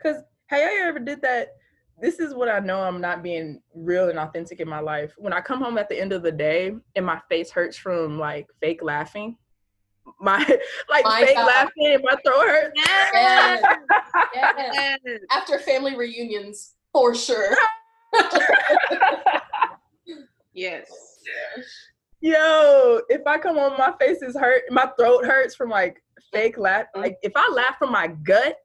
[0.00, 1.56] Cause have y'all ever did that?
[2.00, 5.12] This is what I know I'm not being real and authentic in my life.
[5.16, 8.18] When I come home at the end of the day and my face hurts from
[8.18, 9.36] like fake laughing.
[10.20, 10.38] My
[10.90, 11.46] like My fake God.
[11.46, 12.72] laughing and my throat hurts.
[12.76, 13.10] Yes.
[13.14, 13.62] Yes.
[15.04, 15.20] Yes.
[15.30, 17.56] After family reunions, for sure.
[20.54, 20.90] Yes.
[22.20, 26.58] Yo, if I come on, my face is hurt, my throat hurts from like fake
[26.58, 26.86] laugh.
[26.94, 27.02] Mhm.
[27.02, 28.56] Like if I laugh from my gut,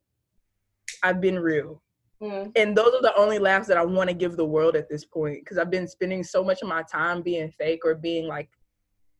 [1.03, 1.81] I've been real.
[2.21, 2.51] Mm.
[2.55, 5.05] And those are the only laughs that I want to give the world at this
[5.05, 8.49] point because I've been spending so much of my time being fake or being like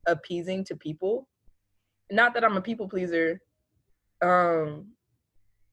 [0.07, 1.27] appeasing to people.
[2.11, 3.41] Not that I'm a people pleaser,
[4.21, 4.87] um,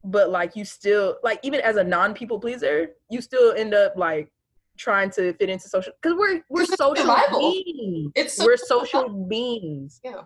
[0.03, 4.31] but like you still like even as a non-people pleaser, you still end up like
[4.77, 7.41] trying to fit into social because we're we're It's social survival.
[7.53, 8.13] beings.
[8.15, 10.01] It's we're social beings.
[10.05, 10.23] Yeah.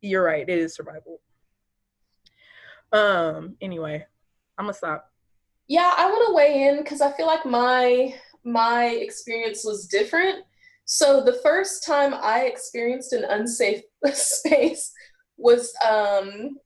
[0.00, 0.48] You're right.
[0.48, 1.20] It is survival.
[2.92, 3.56] Um.
[3.60, 4.04] Anyway,
[4.58, 5.10] I'm gonna stop.
[5.68, 10.44] Yeah, I want to weigh in because I feel like my my experience was different.
[10.84, 14.92] So the first time I experienced an unsafe space
[15.42, 16.56] was um,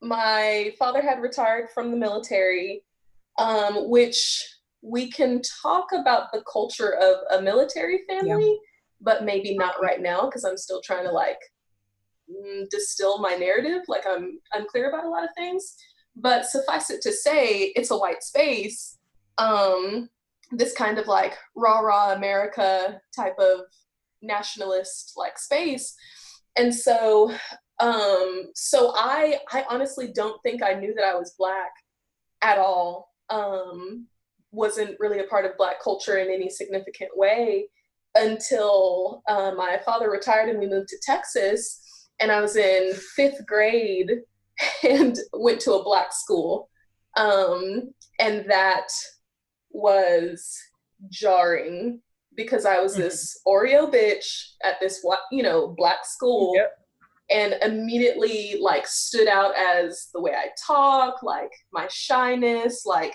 [0.00, 2.82] my father had retired from the military,
[3.38, 4.42] um, which
[4.82, 8.58] we can talk about the culture of a military family,
[9.00, 11.38] but maybe not right now because I'm still trying to like
[12.30, 13.82] mm, distill my narrative.
[13.88, 15.76] Like I'm unclear about a lot of things.
[16.18, 18.98] But suffice it to say it's a white space.
[19.38, 20.08] Um
[20.52, 23.62] this kind of like rah rah america type of
[24.22, 25.94] nationalist like space.
[26.56, 27.34] And so
[27.80, 31.70] um so i i honestly don't think i knew that i was black
[32.42, 34.06] at all um
[34.52, 37.68] wasn't really a part of black culture in any significant way
[38.14, 43.44] until uh, my father retired and we moved to texas and i was in fifth
[43.46, 44.10] grade
[44.88, 46.68] and went to a black school.
[47.16, 48.88] Um, and that
[49.70, 50.56] was
[51.10, 52.00] jarring
[52.34, 56.72] because I was this Oreo bitch at this, you know, black school Yep.
[57.30, 63.14] And immediately like stood out as the way I talk, like my shyness, like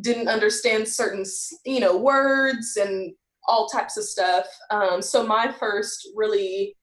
[0.00, 1.24] didn't understand certain,
[1.64, 3.14] you know, words and
[3.48, 4.46] all types of stuff.
[4.70, 6.76] Um, so my first really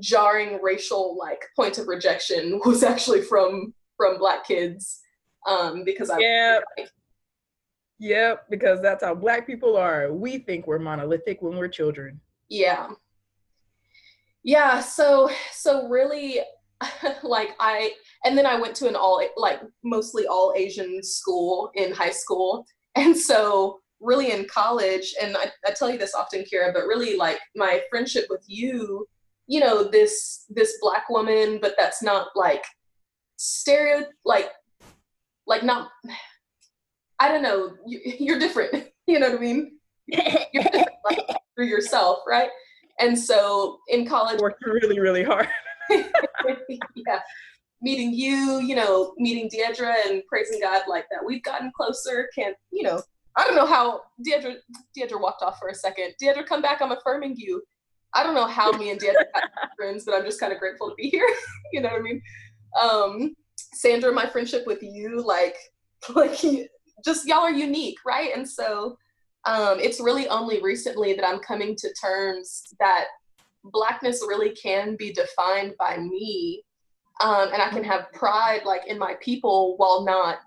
[0.00, 5.00] jarring racial like point of rejection was actually from from black kids
[5.46, 6.64] um because i Yep.
[8.00, 10.12] Yep, because that's how black people are.
[10.12, 12.20] We think we're monolithic when we're children.
[12.48, 12.88] yeah
[14.44, 16.40] yeah so so really
[17.22, 17.90] like i
[18.24, 22.66] and then i went to an all like mostly all asian school in high school.
[22.96, 27.16] And so really in college and i, I tell you this often Kiara but really
[27.16, 29.08] like my friendship with you
[29.46, 32.64] you know this this black woman but that's not like
[33.36, 34.50] stereo like
[35.46, 35.88] like not
[37.18, 39.78] i don't know you, you're different you know what i mean?
[40.06, 42.50] You're different like, through yourself right
[43.00, 45.48] and so in college Worked really, really hard.
[45.90, 47.20] yeah.
[47.82, 52.28] Meeting you you know meeting DeEdra and praising god like that we've gotten closer.
[52.34, 53.02] Can't you know
[53.36, 54.54] i don't know how DeEdra
[54.96, 56.14] DeEdra walked off for a second.
[56.22, 56.80] DeEdra come back.
[56.80, 57.62] I'm affirming you.
[58.14, 60.88] I don't know how me and DeEdra got friends but i'm just kind of grateful
[60.88, 61.28] to be here.
[61.72, 62.22] You know what i mean?
[62.80, 63.36] Um
[63.74, 65.56] sandra my friendship with you like
[66.14, 66.68] like you-
[67.04, 68.30] just y'all are unique right?
[68.34, 68.96] And so
[69.46, 73.06] um it's really only recently that i'm coming to terms that
[73.64, 76.62] blackness really can be defined by me
[77.20, 80.38] um, and i can have pride like in my people while not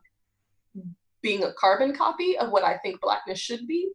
[1.22, 3.90] being a carbon copy of what i think blackness should be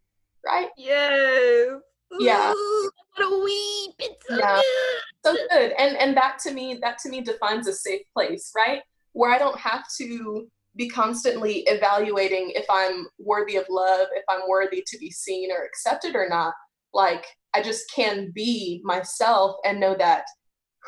[0.44, 1.78] right Yes.
[2.20, 2.52] Yeah.
[2.54, 3.94] Ooh, what a weep.
[3.98, 4.56] It's so Yeah.
[4.56, 5.36] good.
[5.38, 8.82] so good and and that to me that to me defines a safe place right
[9.12, 14.48] where i don't have to be constantly evaluating if i'm worthy of love if i'm
[14.48, 16.54] worthy to be seen or accepted or not
[16.94, 20.24] like i just can be myself and know that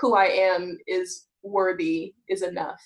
[0.00, 2.80] who i am is worthy is enough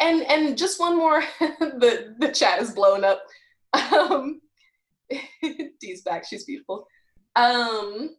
[0.00, 3.22] and and just one more the the chat is blowing up
[3.92, 4.40] um
[5.80, 6.24] Dee's back.
[6.26, 6.86] She's beautiful.
[7.36, 8.16] Um,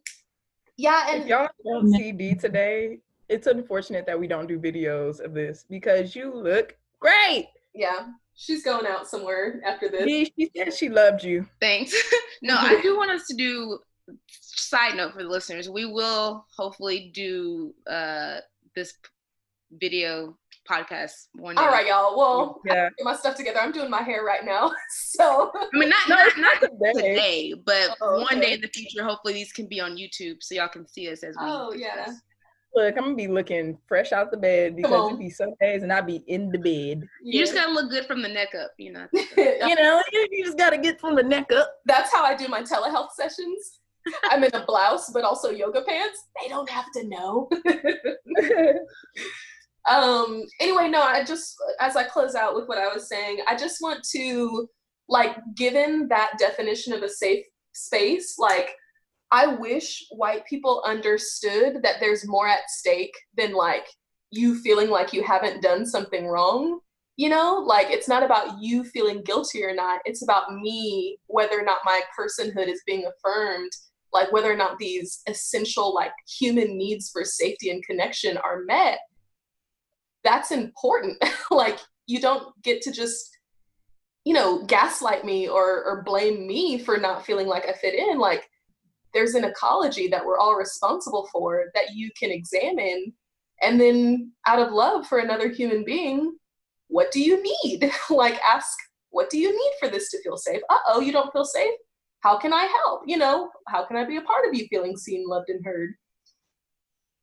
[0.76, 5.20] yeah, If and y'all don't see D today, it's unfortunate that we don't do videos
[5.24, 7.48] of this because you look great.
[7.74, 10.04] yeah, she's going out somewhere after this.
[10.06, 11.46] D, she said she loved you.
[11.60, 11.94] Thanks.
[12.42, 13.78] no, I do want us to do
[14.28, 15.68] side note for the listeners.
[15.68, 18.38] We will hopefully do uh
[18.74, 18.94] this
[19.72, 20.36] video
[20.68, 21.62] podcast one day.
[21.62, 22.16] All right, y'all.
[22.16, 22.88] Well, I Yeah.
[22.96, 23.60] get my stuff together.
[23.60, 26.94] I'm doing my hair right now, so I mean not No, not, it's not not
[26.94, 27.14] today.
[27.14, 28.40] today, but Oh, one okay.
[28.40, 31.22] day in the future, hopefully these can be on YouTube so y'all can see us
[31.22, 31.96] as we Oh, yeah.
[32.06, 32.20] discuss.
[32.76, 35.06] Look, I'm gonna be looking fresh out the bed because on.
[35.06, 37.08] it'd be some days and I'd be in the bed.
[37.22, 39.06] You just gotta look good from the neck up, you know.
[39.36, 41.70] You know, you, you just gotta get from the neck up.
[41.86, 43.80] That's how I do my telehealth sessions.
[44.24, 46.26] I'm in a blouse, but also yoga pants.
[46.40, 47.48] They don't have to know.
[49.88, 53.56] um anyway no i just as i close out with what i was saying i
[53.56, 54.68] just want to
[55.08, 58.70] like given that definition of a safe space like
[59.30, 63.86] i wish white people understood that there's more at stake than like
[64.30, 66.80] you feeling like you haven't done something wrong
[67.16, 71.58] you know like it's not about you feeling guilty or not it's about me whether
[71.58, 73.70] or not my personhood is being affirmed
[74.12, 78.98] like whether or not these essential like human needs for safety and connection are met
[80.26, 81.22] that's important.
[81.50, 83.30] like you don't get to just
[84.24, 88.18] you know gaslight me or or blame me for not feeling like I fit in.
[88.18, 88.46] Like
[89.14, 93.12] there's an ecology that we're all responsible for that you can examine
[93.62, 96.36] and then out of love for another human being,
[96.88, 97.90] what do you need?
[98.10, 98.76] like ask
[99.10, 100.60] what do you need for this to feel safe?
[100.68, 101.72] Uh-oh, you don't feel safe?
[102.20, 103.02] How can I help?
[103.06, 105.94] You know, how can I be a part of you feeling seen, loved and heard?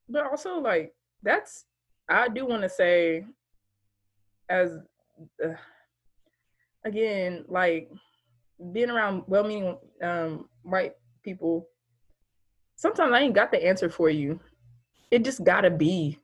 [0.09, 0.91] But also, like,
[1.21, 1.65] that's
[2.09, 3.25] I do want to say,
[4.49, 4.79] as
[5.43, 5.49] uh,
[6.83, 7.91] again, like
[8.71, 10.93] being around well-meaning um, white
[11.23, 11.67] people,
[12.83, 14.39] sometimes I ain't got the answer for you.
[15.09, 16.19] It just gotta be,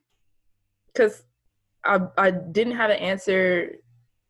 [0.93, 1.23] cause
[1.85, 3.77] I I didn't have an answer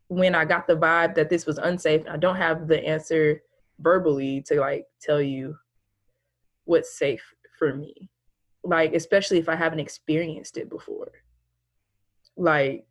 [0.07, 2.03] when I got the vibe that this was unsafe.
[2.07, 3.41] I don't have the answer
[3.79, 5.57] verbally to like tell you
[6.65, 7.25] what's safe
[7.57, 8.09] for me.
[8.63, 11.11] Like especially if I haven't experienced it before
[12.37, 12.85] like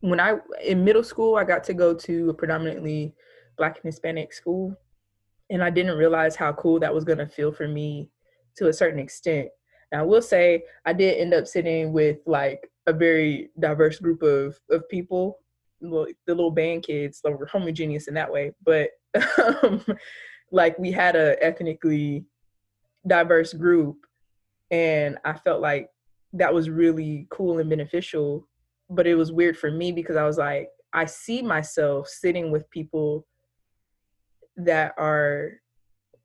[0.00, 3.14] when I in middle school, I got to go to a predominantly
[3.56, 4.76] Black and Hispanic school,
[5.52, 8.08] and I didn't realize how cool that was gonna feel for me
[8.56, 9.48] to a certain extent.
[9.92, 14.22] Now, I will say I did end up sitting with like a very diverse group
[14.22, 15.38] of of people.
[15.80, 18.90] The little band kids that were homogeneous in that way, but
[19.62, 19.84] um,
[20.52, 22.24] like we had a ethnically
[23.06, 23.96] diverse group,
[24.70, 25.88] and I felt like
[26.34, 28.48] that was really cool and beneficial.
[28.88, 32.70] But it was weird for me because I was like, I see myself sitting with
[32.70, 33.26] people
[34.56, 35.52] that are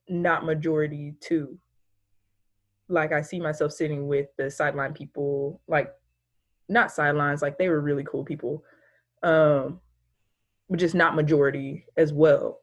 [0.09, 1.57] not majority too.
[2.89, 5.93] Like I see myself sitting with the sideline people, like
[6.69, 8.63] not sidelines, like they were really cool people,
[9.23, 9.79] um,
[10.69, 12.61] but just not majority as well.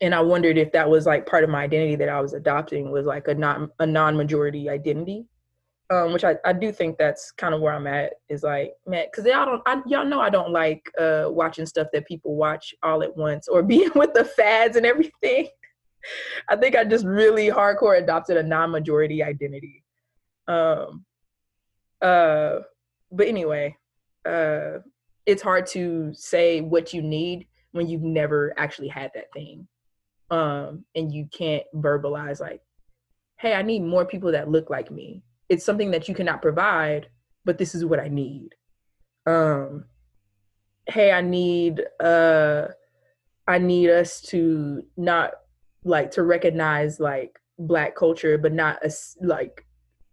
[0.00, 2.90] And I wondered if that was like part of my identity that I was adopting
[2.90, 5.26] was like a non a non-majority identity
[5.90, 9.06] um, which I, I do think that's kind of where I'm at is like, man,
[9.10, 12.72] because y'all don't, I, y'all know I don't like uh, watching stuff that people watch
[12.82, 15.48] all at once or being with the fads and everything.
[16.48, 19.84] I think I just really hardcore adopted a non-majority identity.
[20.46, 21.04] Um,
[22.00, 22.60] uh,
[23.10, 23.76] but anyway,
[24.24, 24.78] uh,
[25.26, 29.68] it's hard to say what you need when you've never actually had that thing,
[30.30, 32.62] um, and you can't verbalize like,
[33.38, 37.08] "Hey, I need more people that look like me." It's something that you cannot provide
[37.44, 38.54] but this is what i need.
[39.26, 39.84] Um
[40.86, 42.68] hey i need uh
[43.46, 45.32] i need us to not
[45.84, 49.66] like to recognize like black culture but not as like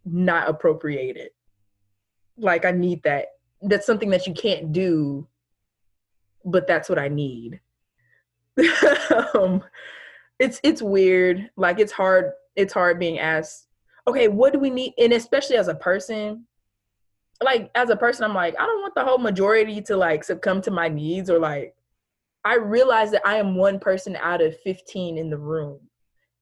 [0.03, 1.35] not appropriate it.
[2.37, 3.27] Like i need that.
[3.61, 5.27] That's something that you can't do
[6.43, 7.61] but that's what i need.
[9.33, 9.63] Um
[10.39, 11.49] it's it's weird.
[11.55, 13.66] Like it's hard it's hard being asked
[14.07, 14.93] okay, what do we need?
[14.97, 16.45] And especially as a person,
[17.43, 20.61] like as a person, I'm like, I don't want the whole majority to like succumb
[20.63, 21.75] to my needs or like
[22.43, 25.79] I realize that I am one person out of 15 in the room.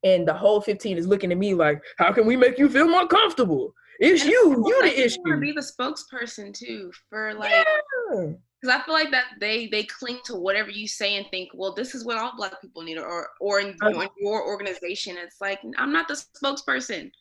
[0.03, 2.87] And the whole 15 is looking at me like, how can we make you feel
[2.87, 3.73] more comfortable?
[3.99, 5.39] It's And you, you the issue.
[5.39, 8.33] Be the sponsperson too for like Yeah.
[8.61, 11.73] because I feel like that they they cling to whatever you say and think, well,
[11.73, 15.41] this is what all black people need, or or in, Uh, in your organization, it's
[15.41, 17.11] like I'm not the spokesperson.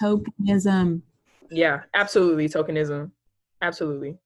[0.00, 1.02] Tokenism.
[1.50, 2.48] Yeah, absolutely.
[2.48, 3.10] Tokenism.
[3.62, 4.18] Absolutely.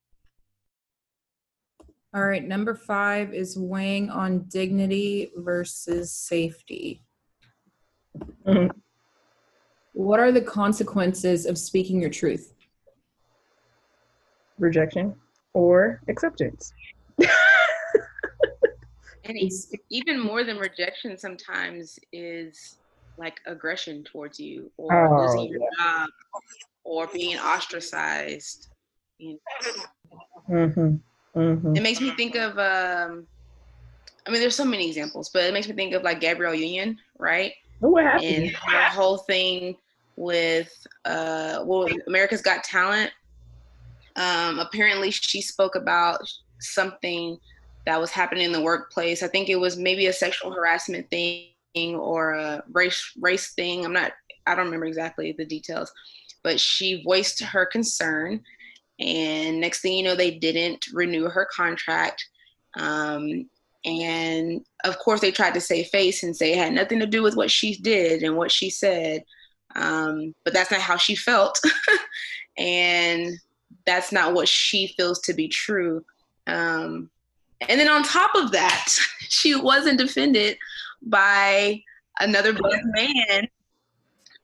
[2.15, 7.03] All right, number five is weighing on dignity versus safety.
[8.47, 8.71] Mhm.
[9.93, 12.55] What are the consequences of speaking your truth?
[14.59, 15.15] Rejection
[15.53, 16.73] or acceptance.
[19.25, 19.37] And
[19.91, 22.79] even more than rejection sometimes is
[23.19, 26.09] like aggression towards you or Oh, losing your job
[26.85, 28.69] or being ostracized.
[29.19, 29.39] You know,
[30.49, 31.39] Mm-hmm.
[31.39, 31.77] Mm-hmm.
[31.77, 33.27] It makes me think of um
[34.27, 36.97] I mean there's so many examples, but it makes me think of like Gabrielle Union,
[37.19, 37.53] right?
[37.81, 38.57] What And happened?
[38.67, 39.77] her whole thing
[40.17, 40.73] with
[41.05, 43.11] uh, well, America's Got Talent.
[44.17, 46.21] Um, apparently, she spoke about
[46.61, 47.39] something
[47.87, 49.23] that was happening in the workplace.
[49.23, 51.51] I think it was maybe a sexual harassment thing
[51.97, 53.85] or a race race thing.
[53.85, 54.13] I'm not.
[54.47, 55.93] I don't remember exactly the details,
[56.43, 58.43] but she voiced her concern,
[58.99, 62.25] and next thing you know, they didn't renew her contract.
[62.79, 63.49] Um,
[63.85, 67.23] and of course, they tried to save face and say it had nothing to do
[67.23, 69.25] with what she did and what she said.
[69.77, 71.61] Um, but that's not how she felt.
[72.59, 73.39] and
[73.87, 76.05] that's not what she feels to be true.
[76.47, 77.11] Um,
[77.61, 78.89] and then on top of that,
[79.21, 80.59] she wasn't defended
[81.03, 81.81] by
[82.21, 83.49] another black man,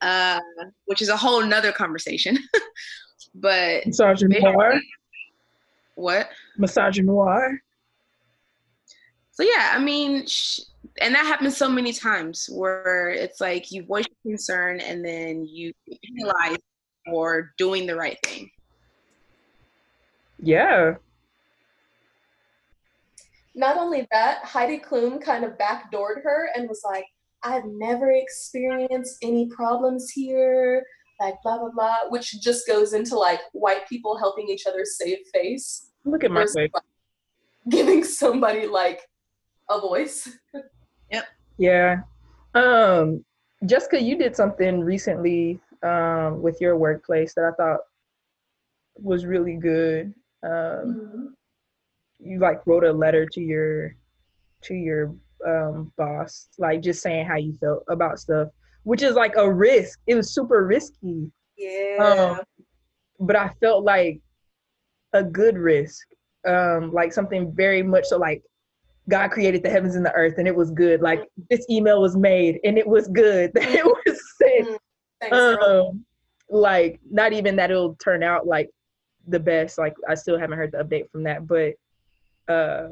[0.00, 0.40] uh,
[0.86, 2.38] which is a whole nother conversation.
[3.34, 4.80] but misogynoir.
[5.94, 6.28] What?
[6.58, 7.58] Misogynoir.
[9.32, 10.60] So yeah, I mean, sh-
[11.00, 15.44] and that happens so many times where it's like you voice your concern and then
[15.44, 15.72] you
[16.04, 16.58] penalize
[17.06, 18.50] for doing the right thing.
[20.40, 20.94] Yeah.
[23.54, 27.06] Not only that, Heidi Klum kind of backdoored her and was like,
[27.42, 30.84] I've never experienced any problems here,
[31.20, 35.18] like blah blah blah, which just goes into like white people helping each other save
[35.32, 35.90] face.
[36.04, 36.56] Look at my face.
[36.56, 36.72] like,
[37.68, 39.00] Giving somebody like
[39.70, 40.28] a voice.
[41.10, 41.26] Yep.
[41.58, 41.96] Yeah.
[42.54, 43.24] Um,
[43.66, 47.80] Jessica, you did something recently um, with your workplace that I thought
[48.96, 50.14] was really good.
[50.42, 51.36] Um,
[52.24, 53.94] you like wrote a letter to your
[54.62, 55.14] to your
[55.46, 58.48] um, boss, like just saying how you felt about stuff,
[58.84, 60.00] which is like a risk.
[60.06, 62.38] It was super risky, Yeah.
[62.38, 62.66] Um,
[63.20, 64.20] but I felt like
[65.12, 66.06] a good risk,
[66.46, 68.42] um, like something very much so like
[69.08, 71.02] God created the heavens and the earth, and it was good.
[71.02, 73.52] Like this email was made, and it was good.
[73.54, 74.78] that it was sent.
[75.20, 75.88] Thanks, girl.
[75.90, 76.04] Um,
[76.50, 78.70] like not even that it'll turn out like
[79.28, 79.78] the best.
[79.78, 81.74] Like I still haven't heard the update from that, but
[82.48, 82.88] uh,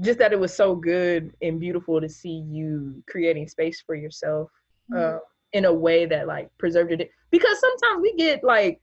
[0.00, 4.50] just that it was so good and beautiful to see you creating space for yourself
[4.96, 5.18] uh,
[5.52, 7.10] in a way that like preserved it.
[7.30, 8.80] Because sometimes we get like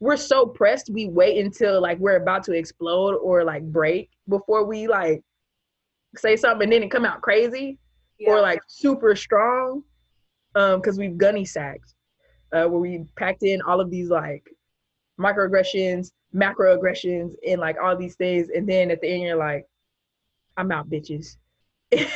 [0.00, 4.64] we're so pressed, we wait until like we're about to explode or like break before
[4.64, 5.22] we like
[6.16, 7.78] say something and then it come out crazy
[8.18, 8.30] Yeah.
[8.32, 9.82] or like super strong
[10.56, 11.94] um because we've gunny sacked
[12.52, 14.42] uh where we packed in all of these like
[15.20, 19.66] microaggressions macroaggressions and like all these things and then at the end you're like
[20.56, 21.36] i'm out bitches
[21.92, 22.10] just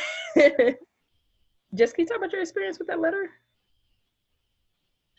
[1.94, 3.30] can you talk about your experience with that letter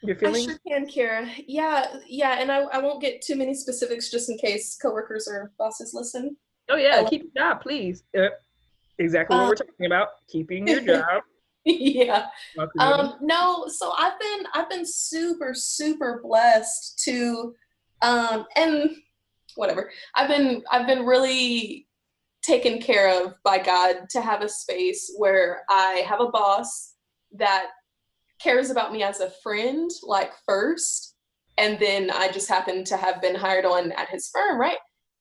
[0.02, 0.48] your feelings?
[0.48, 1.44] I sure can, Kiara.
[1.48, 5.52] Yeah, yeah, and I, I won't get too many specifics just in case coworkers or
[5.58, 6.38] bosses listen.
[6.70, 8.28] oh yeah I- keep your job please uh,
[9.00, 11.24] exactly what we're talking about keeping your job
[11.66, 12.28] yeah.
[12.78, 17.56] Um, no, so I've been I've been super super blessed to,
[18.06, 18.92] um, and
[19.56, 19.92] whatever.
[20.16, 21.88] I've been I've been really
[22.44, 26.94] taken care of by God to have a space where I have a boss
[27.34, 27.68] that
[28.40, 31.16] cares about me as a friend, like first,
[31.58, 34.78] and then I just happen to have been hired on at his firm, right?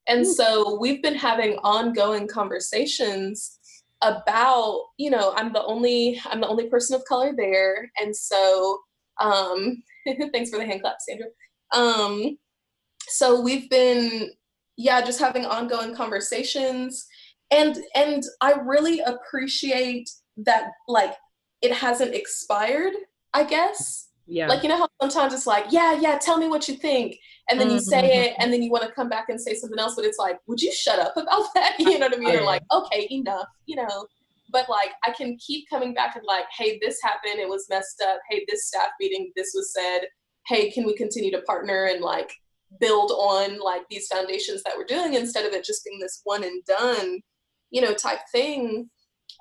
[0.07, 3.59] And so we've been having ongoing conversations
[4.03, 8.79] about you know i'm the only i'm the only person of color there and so
[9.19, 9.83] um
[10.33, 11.27] thanks for the hand clap sandra
[11.73, 12.37] um
[13.09, 14.31] so we've been
[14.77, 17.07] yeah just having ongoing conversations.
[17.51, 21.13] And and i really appreciate that like
[21.63, 22.93] it hasn't expired
[23.35, 24.09] i guess.
[24.27, 24.49] Yeah.
[24.49, 27.17] Like you know how sometimes it's like yeah yeah tell me what you think.
[27.51, 28.25] And then you say Mhm.
[28.25, 30.39] it and then you want to come back and say something else but it's like
[30.47, 31.75] would you shut up about that?
[31.79, 32.31] You know what i mean?
[32.31, 32.47] Or Yeah.
[32.47, 34.07] like okay enough you know?
[34.51, 38.03] But like i can keep coming back and like hey this happened it was messed
[38.09, 38.19] up.
[38.31, 40.07] Hey this staff meeting this was said.
[40.47, 41.85] Hey can we continue to partner?
[41.85, 42.33] And like
[42.81, 46.45] build on like these foundations that we're doing instead of it just being this one
[46.45, 47.21] and done
[47.71, 48.89] you know type thing.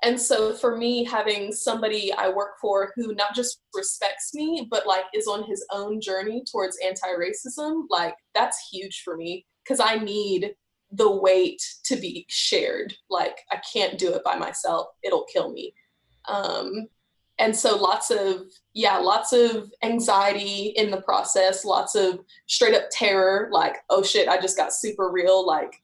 [0.02, 4.86] And so for me having somebody i work for who not just respects me but
[4.86, 9.96] like is on his own journey towards anti-racism like that's huge for me because i
[9.96, 10.54] need
[10.90, 12.94] the weight to be shared.
[13.08, 14.88] Like i can't do it by myself.
[15.02, 15.72] It'll kill me.
[16.28, 16.88] Um
[17.38, 22.84] and so lots of yeah lots of anxiety in the process lots of straight up
[22.90, 25.82] terror like oh shit i just got super real like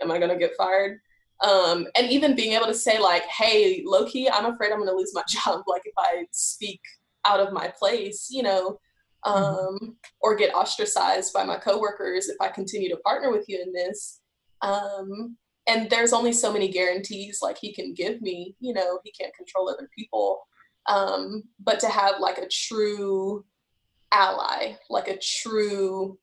[0.00, 1.00] am i gonna get fired?
[1.40, 4.96] Um, and even being able to say like hey low-key i'm afraid i'm going to
[4.96, 6.80] lose my job like if i speak
[7.24, 8.80] out of my place you know
[9.24, 13.72] um, or get ostracized by my coworkers if i continue to partner with you in
[13.72, 14.20] this.
[14.62, 15.36] Um,
[15.68, 19.34] and there's only so many guarantees like he can give me you know he can't
[19.34, 20.40] control other people
[20.88, 23.44] um, but to have like a true
[24.12, 26.18] ally, like a true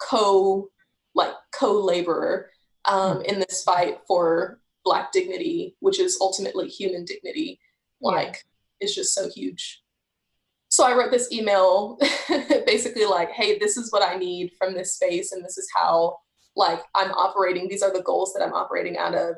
[0.00, 0.68] co
[1.14, 2.50] like co-laborer
[2.86, 7.60] um, in this fight for black dignity, which is ultimately human dignity.
[8.00, 8.44] Like
[8.80, 9.82] is just so huge.
[10.68, 11.98] So I wrote this email
[12.66, 16.16] basically like, hey, this is what I need from this space and this is how
[16.56, 17.68] like I'm operating.
[17.68, 19.34] These are the goals that I'm operating out of.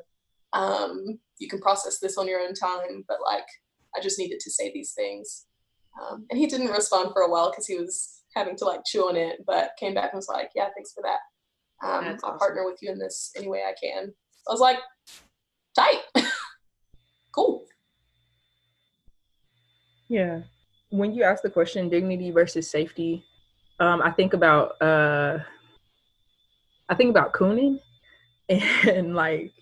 [0.52, 3.46] Um, you can process this on your own time, but like
[3.96, 5.46] I just needed to say these things.
[6.00, 9.08] Um, and he didn't respond for a while because he was having to like chew
[9.08, 11.18] on it, but came back and was like, yeah, thanks for that.
[11.86, 12.38] Um, I'll awesome.
[12.38, 14.12] partner with you in this any way I can.
[14.48, 14.78] I was like,
[15.76, 16.00] tight.
[17.34, 17.66] cool.
[20.08, 20.40] Yeah.
[20.90, 23.24] When you ask the question dignity versus safety,
[23.80, 25.38] um, I think about uh
[26.88, 27.78] I think about cooning
[28.48, 29.52] and like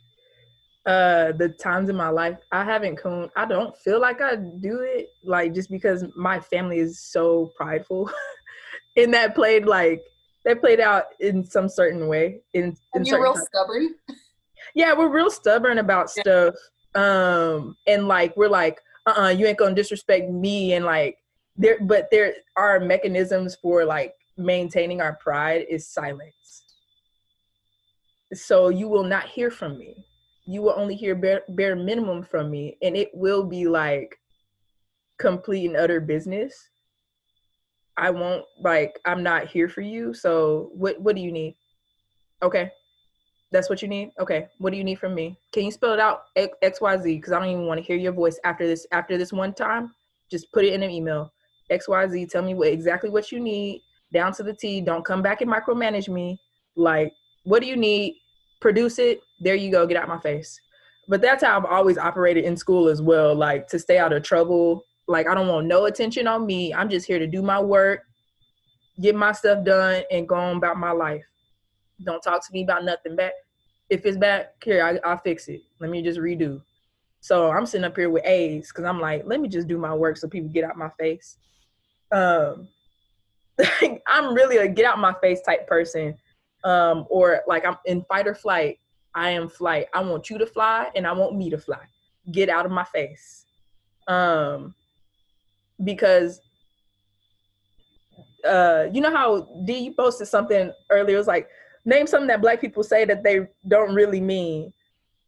[0.87, 3.31] uh the times in my life I haven't cooned.
[3.37, 8.11] I don't feel like I do it like just because my family is so prideful
[8.97, 10.03] and that played like
[10.47, 13.95] that played out in some certain way in, in And you're real times stubborn.
[14.75, 16.23] yeah we're real stubborn about Yeah.
[16.23, 16.55] stuff
[16.95, 21.19] um and like we're like uh-uh you ain't gonna disrespect me and like
[21.57, 26.65] there but there are mechanisms for like maintaining our pride is silence
[28.33, 29.95] so you will not hear from me
[30.51, 34.19] you will only hear bare, bare minimum from me and it will be like
[35.19, 36.69] complete and utter business.
[37.97, 41.57] I won't like i'm not here for you so what what do you need?
[42.43, 42.71] Okay.
[43.53, 44.11] That's what you need?
[44.19, 44.47] Okay.
[44.59, 45.39] What do you need from me?
[45.53, 48.41] Can you spell it out xyz because i don't even want to hear your voice
[48.45, 49.95] after this after this one time.
[50.33, 51.33] Just put it in an email.
[51.71, 53.83] Xyz tell me what exactly what you need.
[54.13, 54.81] Down to the t.
[54.81, 56.41] Don't come back and micromanage me.
[56.75, 57.13] Like
[57.45, 58.17] what do you need?
[58.61, 60.61] Produce it there you go get out my face.
[61.09, 64.23] But that's how i've always operated in school as well like to stay out of
[64.23, 64.85] trouble.
[65.09, 66.73] Like i don't want no attention on me.
[66.73, 68.03] I'm just here to do my work
[69.01, 71.25] get my stuff done and go on about my life.
[72.05, 73.33] Don't talk to me about nothing back.
[73.89, 75.63] If it's back here I, i'll fix it.
[75.81, 76.61] Let me just redo.
[77.21, 79.95] So i'm sitting up here with a's because i'm like let me just do my
[79.95, 81.37] work so people get out my face.
[82.13, 82.69] Um
[84.09, 86.15] i'm really a get out my face type person
[86.65, 88.79] um or like i'm in fight or flight
[89.15, 91.81] i am flight i want you to fly and i want me to fly
[92.33, 93.47] get out of my face
[94.09, 94.75] um
[95.85, 96.41] because
[98.47, 101.49] uh you know how d you posted something earlier it was like
[101.85, 104.73] name something that black people say that they don't really mean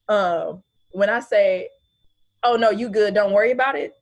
[0.09, 0.62] um
[0.93, 1.68] when i say
[2.43, 3.95] oh no you good don't worry about it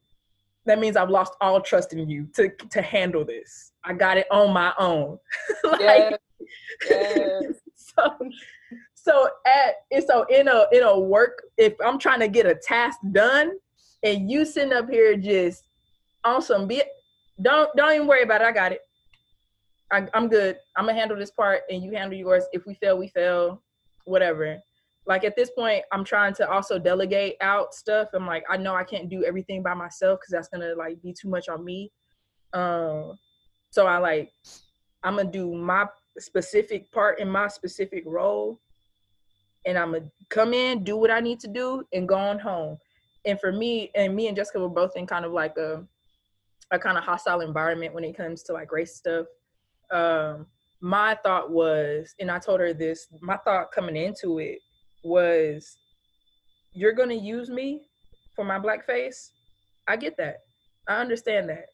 [0.67, 4.27] that means i've lost all trust in you to to handle this i got it
[4.31, 5.19] on my own
[5.65, 6.19] like
[6.89, 7.21] Yes.
[7.43, 7.55] Yes.
[7.75, 8.17] so
[9.03, 12.99] so at so in a in a work if i'm trying to get a task
[13.13, 13.53] done
[14.03, 15.63] and you sitting up here just
[16.25, 16.89] on some bit
[17.43, 18.47] don't don't even worry about it.
[18.47, 18.81] I got it.
[19.93, 20.59] I, i'm good.
[20.77, 22.45] I'm gonna handle this part and you handle yours.
[22.53, 23.63] If we fail we fail
[24.05, 24.59] whatever.
[25.07, 28.09] Like at this point i'm trying to also delegate out stuff.
[28.15, 31.15] I'm like i know i can't do everything by myself because that's gonna like be
[31.19, 31.91] too much on me.
[32.53, 33.19] Um
[33.71, 34.33] so i like
[35.03, 35.87] i'm gonna do my
[36.19, 38.61] specific part in my specific role
[39.67, 42.77] and i'm gonna come in do what i need to do and go on home.
[43.27, 45.85] And for me and me and jessica were both in kind of like a
[46.71, 49.27] a kind of hostile environment when it comes to like race stuff.
[49.91, 50.47] Um
[50.81, 54.59] my thought was and i told her this my thought coming into it
[55.05, 55.77] was
[56.73, 57.83] you're gonna use me
[58.35, 59.33] for my black face
[59.87, 60.39] i get that.
[60.89, 61.67] I understand that.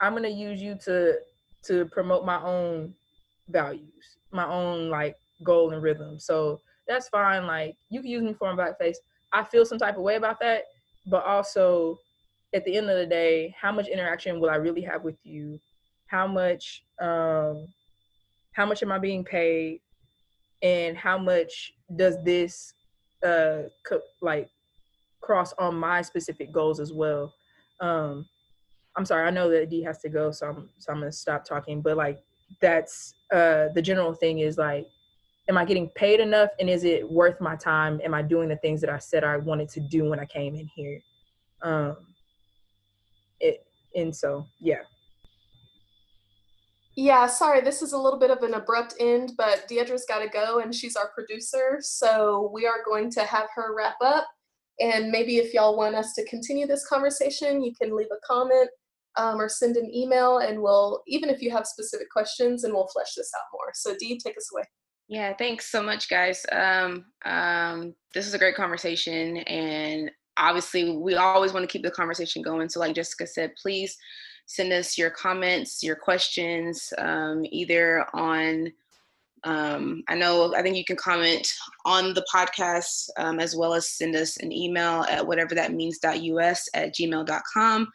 [0.00, 1.16] I'm gonna use you to
[1.64, 2.94] to promote my own
[3.48, 6.18] values my own like goal and rhythm.
[6.18, 8.98] So that's fine like you can use me for my black face
[9.32, 10.62] i feel some type of way about that
[11.06, 11.98] but also
[12.54, 15.60] at the end of the day how much interaction will i really have with you?
[16.06, 17.68] How much um
[18.52, 19.80] how much am i being paid?
[20.62, 22.72] And how much does this
[23.24, 24.48] uh co- like
[25.20, 27.32] cross on my specific goals as well?
[27.80, 28.26] Um
[28.96, 31.44] i'm sorry i know that d has to go so i'm so i'm gonna stop
[31.44, 32.18] talking but like
[32.60, 34.88] that's uh the general thing is like
[35.48, 38.56] am i getting paid enough and is it worth my time am i doing the
[38.56, 41.00] things that i said i wanted to do when i came in here
[41.62, 41.96] um
[43.40, 44.82] it and so yeah
[46.96, 50.28] Yeah, sorry, this is a little bit of an abrupt end, but DeEdra's got to
[50.28, 51.78] go and she's our producer.
[51.80, 54.26] So we are going to have her wrap up.
[54.80, 58.68] And maybe if y'all want us to continue this conversation, you can leave a comment
[59.16, 62.88] um, or send an email, and we'll, even if you have specific questions, and we'll
[62.88, 63.70] flesh this out more.
[63.74, 64.64] So, Dee, take us away.
[65.08, 66.44] Yeah, thanks so much, guys.
[66.52, 71.90] Um, um, this is a great conversation, and obviously, we always want to keep the
[71.90, 72.68] conversation going.
[72.68, 73.96] So, like Jessica said, please
[74.44, 78.70] send us your comments, your questions, um, either on
[79.44, 81.48] um, I know, I think you can comment
[81.84, 86.68] on the podcast um, as well as send us an email at whatever that means.us
[86.74, 87.88] at gmail.com.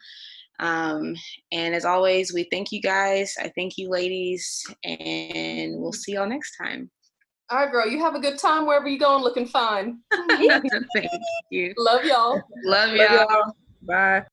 [0.60, 1.14] Um,
[1.52, 3.34] and as always, we thank you guys.
[3.38, 6.90] I thank you, ladies, and we'll see y'all next time.
[7.50, 7.86] All right, girl.
[7.86, 9.98] You have a good time wherever you going, looking fine.
[10.12, 11.10] thank
[11.50, 11.74] you.
[11.76, 12.42] Love y'all.
[12.64, 13.26] Love Love y'all.
[13.28, 13.56] y'all.
[13.82, 14.22] Bye.